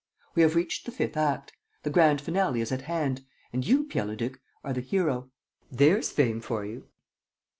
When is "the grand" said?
1.83-2.21